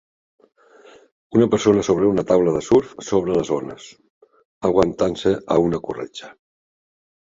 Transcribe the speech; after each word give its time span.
Una 1.39 1.47
persona 1.55 1.83
sobre 1.89 2.09
una 2.13 2.25
taula 2.33 2.55
de 2.57 2.63
surf 2.69 2.97
sobre 3.11 3.37
les 3.39 3.55
ones, 3.61 3.93
aguantant-se 4.73 5.39
a 5.59 5.63
una 5.71 5.87
corretja. 5.89 6.37